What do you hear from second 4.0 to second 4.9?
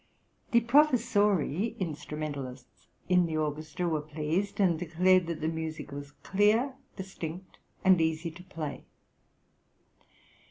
pleased, and